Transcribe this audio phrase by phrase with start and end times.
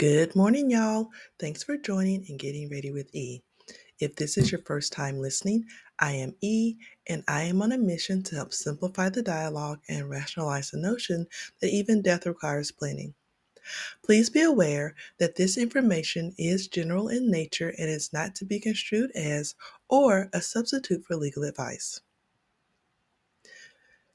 [0.00, 1.10] Good morning, y'all.
[1.38, 3.42] Thanks for joining and getting ready with E.
[3.98, 5.66] If this is your first time listening,
[5.98, 6.76] I am E,
[7.06, 11.26] and I am on a mission to help simplify the dialogue and rationalize the notion
[11.60, 13.12] that even death requires planning.
[14.02, 18.58] Please be aware that this information is general in nature and is not to be
[18.58, 19.54] construed as
[19.90, 22.00] or a substitute for legal advice.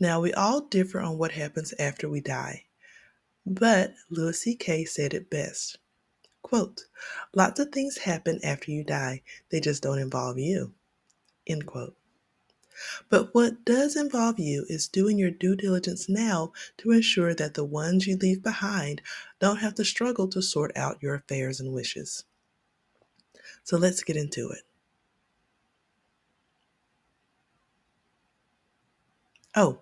[0.00, 2.65] Now, we all differ on what happens after we die,
[3.46, 4.84] but Louis C.K.
[4.84, 5.78] said it best.
[6.42, 6.86] Quote,
[7.34, 10.74] lots of things happen after you die, they just don't involve you.
[11.46, 11.96] End quote.
[13.08, 17.64] But what does involve you is doing your due diligence now to ensure that the
[17.64, 19.00] ones you leave behind
[19.40, 22.24] don't have to struggle to sort out your affairs and wishes.
[23.64, 24.62] So let's get into it.
[29.54, 29.80] Oh,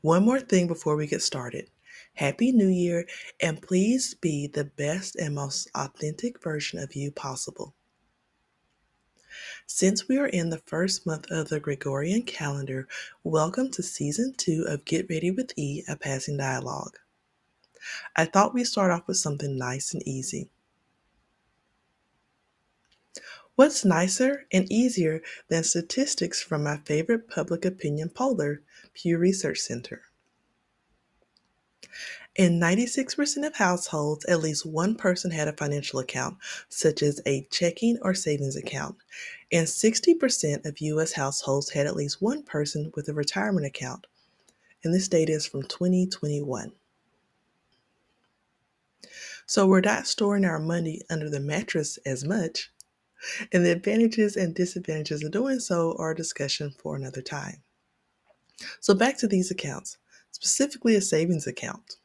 [0.00, 1.68] one more thing before we get started.
[2.14, 3.06] Happy New Year,
[3.40, 7.74] and please be the best and most authentic version of you possible.
[9.66, 12.86] Since we are in the first month of the Gregorian calendar,
[13.24, 16.98] welcome to season two of Get Ready with E, a passing dialogue.
[18.14, 20.50] I thought we'd start off with something nice and easy.
[23.54, 28.60] What's nicer and easier than statistics from my favorite public opinion poller,
[28.92, 30.02] Pew Research Center?
[32.34, 36.38] In 96% of households, at least one person had a financial account,
[36.70, 38.96] such as a checking or savings account,
[39.52, 41.12] and 60% of U.S.
[41.12, 44.06] households had at least one person with a retirement account.
[44.82, 46.72] And this data is from 2021.
[49.44, 52.72] So we're not storing our money under the mattress as much,
[53.52, 57.62] and the advantages and disadvantages of doing so are a discussion for another time.
[58.80, 59.98] So back to these accounts,
[60.30, 61.96] specifically a savings account.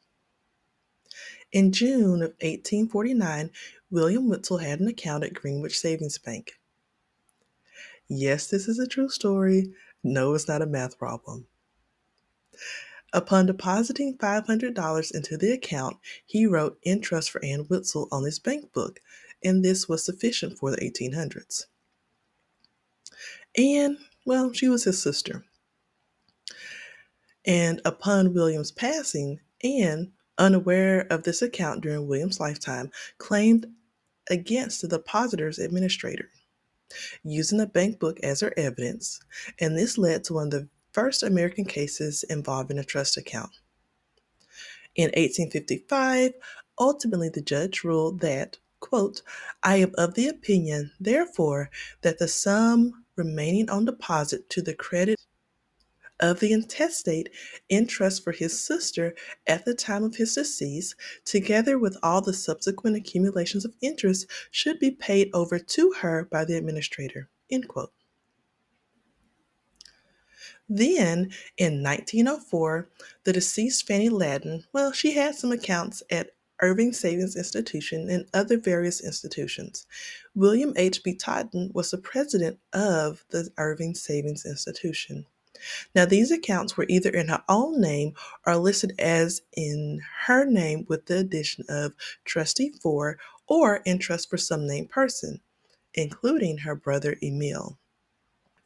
[1.50, 3.50] In June of 1849,
[3.90, 6.58] William Witzel had an account at Greenwich Savings Bank.
[8.06, 9.72] Yes, this is a true story.
[10.04, 11.46] No, it's not a math problem.
[13.14, 18.72] Upon depositing $500 into the account, he wrote interest for Anne Witzel on his bank
[18.74, 19.00] book,
[19.42, 21.64] and this was sufficient for the 1800s.
[23.56, 25.44] Anne, well, she was his sister.
[27.46, 33.66] And upon William's passing, Anne unaware of this account during William's lifetime, claimed
[34.30, 36.30] against the depositor's administrator,
[37.24, 39.20] using the bank book as her evidence,
[39.60, 43.50] and this led to one of the first American cases involving a trust account.
[44.96, 46.32] In 1855,
[46.78, 49.22] ultimately the judge ruled that, quote,
[49.62, 51.70] I am of the opinion, therefore,
[52.02, 55.18] that the sum remaining on deposit to the credit
[56.20, 57.28] of the intestate
[57.68, 59.14] in trust for his sister
[59.46, 64.78] at the time of his decease, together with all the subsequent accumulations of interest, should
[64.78, 67.28] be paid over to her by the administrator.
[67.50, 67.92] End quote.
[70.68, 72.88] Then, in 1904,
[73.24, 78.58] the deceased Fanny Lattan, well, she had some accounts at Irving Savings Institution and other
[78.58, 79.86] various institutions.
[80.34, 81.14] William H.B.
[81.14, 85.24] Totten was the president of the Irving Savings Institution.
[85.94, 88.14] Now, these accounts were either in her own name
[88.46, 94.30] or listed as in her name with the addition of trustee for or in trust
[94.30, 95.40] for some named person,
[95.94, 97.78] including her brother Emil.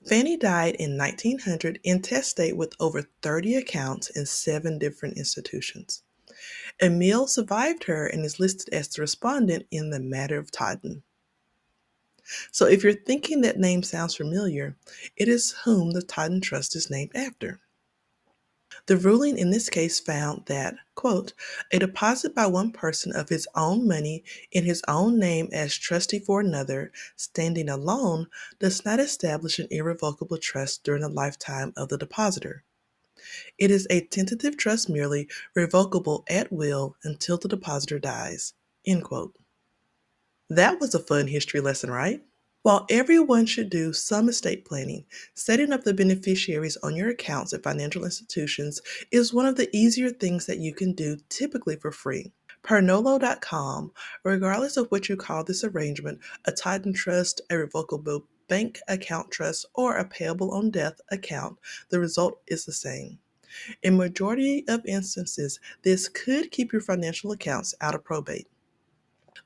[0.06, 6.02] Fanny died in 1900 intestate with over 30 accounts in seven different institutions.
[6.80, 11.04] Emil survived her and is listed as the respondent in the matter of Totten.
[12.50, 14.76] So if you're thinking that name sounds familiar,
[15.16, 17.60] it is whom the Totten Trust is named after.
[18.86, 21.34] The ruling in this case found that, quote,
[21.70, 26.18] a deposit by one person of his own money in his own name as trustee
[26.18, 28.28] for another, standing alone,
[28.58, 32.64] does not establish an irrevocable trust during the lifetime of the depositor.
[33.58, 38.54] It is a tentative trust merely, revocable at will until the depositor dies.
[38.86, 39.36] End quote.
[40.54, 42.22] That was a fun history lesson, right?
[42.62, 47.62] While everyone should do some estate planning, setting up the beneficiaries on your accounts at
[47.62, 52.32] financial institutions is one of the easier things that you can do, typically for free.
[52.62, 53.92] Per Nolo.com,
[54.24, 59.64] regardless of what you call this arrangement, a Totten trust, a revocable bank account trust,
[59.72, 61.56] or a payable on death account,
[61.88, 63.18] the result is the same.
[63.82, 68.48] In majority of instances, this could keep your financial accounts out of probate.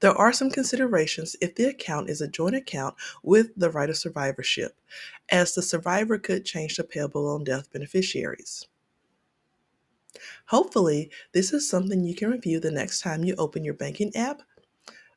[0.01, 3.97] There are some considerations if the account is a joint account with the right of
[3.97, 4.79] survivorship,
[5.31, 8.67] as the survivor could change the payable on death beneficiaries.
[10.47, 14.43] Hopefully, this is something you can review the next time you open your banking app,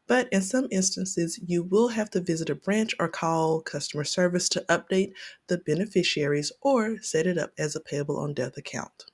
[0.07, 4.49] but in some instances, you will have to visit a branch or call customer service
[4.49, 5.13] to update
[5.47, 9.05] the beneficiaries or set it up as a payable on death account.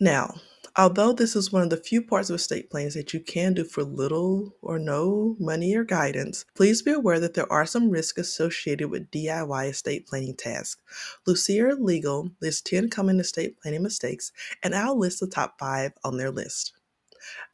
[0.00, 0.40] Now,
[0.78, 3.64] although this is one of the few parts of estate plans that you can do
[3.64, 8.18] for little or no money or guidance, please be aware that there are some risks
[8.18, 10.80] associated with DIY estate planning tasks.
[11.26, 14.32] Justia Legal lists 10 common estate planning mistakes,
[14.62, 16.72] and I'll list the top five on their list.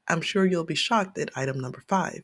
[0.06, 2.23] I'm sure you'll be shocked at item number five.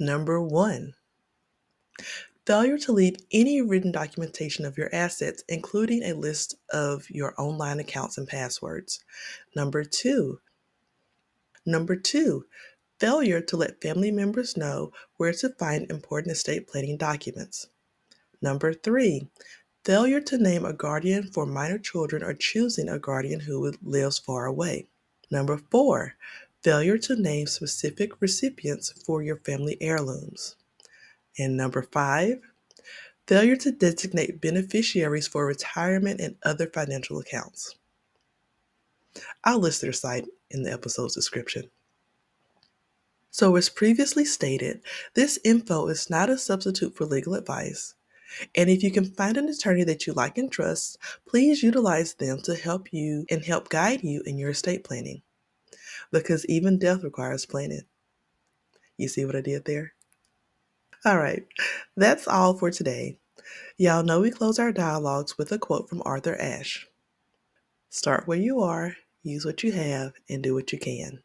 [0.00, 0.94] Number one,
[2.48, 7.78] Failure to leave any written documentation of your assets, including a list of your online
[7.78, 9.04] accounts and passwords.
[9.54, 10.40] Number two,
[11.66, 12.46] number two,
[12.98, 17.66] failure to let family members know where to find important estate planning documents.
[18.40, 19.28] Number three,
[19.84, 24.46] failure to name a guardian for minor children or choosing a guardian who lives far
[24.46, 24.86] away.
[25.30, 26.14] Number four,
[26.62, 30.56] failure to name specific recipients for your family heirlooms.
[31.38, 32.40] And number five,
[33.26, 37.76] failure to designate beneficiaries for retirement and other financial accounts.
[39.44, 41.70] I'll list their site in the episode's description.
[43.30, 44.80] So, as previously stated,
[45.14, 47.94] this info is not a substitute for legal advice.
[48.54, 52.40] And if you can find an attorney that you like and trust, please utilize them
[52.42, 55.22] to help you and help guide you in your estate planning.
[56.10, 57.82] Because even death requires planning.
[58.96, 59.94] You see what I did there?
[61.08, 61.46] All right,
[61.96, 63.16] that's all for today.
[63.78, 66.86] Y'all know we close our dialogues with a quote from Arthur Ashe
[67.88, 71.20] Start where you are, use what you have, and do what you can.